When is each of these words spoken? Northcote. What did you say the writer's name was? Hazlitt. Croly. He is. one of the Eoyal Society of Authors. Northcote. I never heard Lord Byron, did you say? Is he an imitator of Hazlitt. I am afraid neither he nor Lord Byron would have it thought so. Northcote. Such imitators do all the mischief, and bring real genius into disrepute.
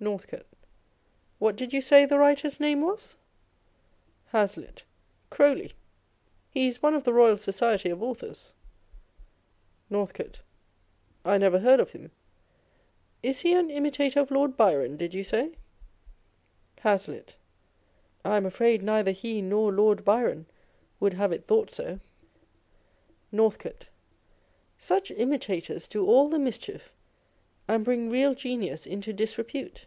Northcote. 0.00 0.44
What 1.38 1.56
did 1.56 1.72
you 1.72 1.80
say 1.80 2.04
the 2.04 2.18
writer's 2.18 2.60
name 2.60 2.82
was? 2.82 3.16
Hazlitt. 4.32 4.84
Croly. 5.30 5.72
He 6.50 6.66
is. 6.68 6.82
one 6.82 6.92
of 6.94 7.04
the 7.04 7.10
Eoyal 7.10 7.38
Society 7.38 7.88
of 7.88 8.02
Authors. 8.02 8.52
Northcote. 9.88 10.40
I 11.24 11.38
never 11.38 11.58
heard 11.60 11.80
Lord 11.80 11.86
Byron, 11.86 12.02
did 12.02 12.02
you 12.02 12.04
say? 12.04 12.10
Is 13.22 13.40
he 13.40 13.54
an 13.54 13.70
imitator 13.70 14.20
of 14.20 15.56
Hazlitt. 16.82 17.36
I 18.26 18.36
am 18.36 18.44
afraid 18.44 18.82
neither 18.82 19.12
he 19.12 19.40
nor 19.40 19.72
Lord 19.72 20.04
Byron 20.04 20.44
would 21.00 21.14
have 21.14 21.32
it 21.32 21.46
thought 21.46 21.70
so. 21.70 21.98
Northcote. 23.32 23.86
Such 24.76 25.10
imitators 25.12 25.88
do 25.88 26.04
all 26.06 26.28
the 26.28 26.38
mischief, 26.38 26.92
and 27.66 27.82
bring 27.82 28.10
real 28.10 28.34
genius 28.34 28.86
into 28.86 29.10
disrepute. 29.14 29.86